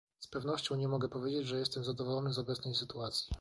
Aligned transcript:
Z 0.19 0.27
pewnością 0.27 0.75
nie 0.75 0.87
mogę 0.87 1.09
powiedzieć, 1.09 1.47
że 1.47 1.59
jestem 1.59 1.83
zadowolony 1.83 2.33
z 2.33 2.39
obecnej 2.39 2.75
sytuacji 2.75 3.29